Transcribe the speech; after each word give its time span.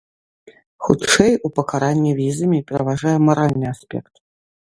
Хутчэй, 0.85 1.33
у 1.47 1.51
пакаранні 1.57 2.11
візамі 2.21 2.63
пераважае 2.73 3.15
маральны 3.27 3.67
аспект. 3.75 4.13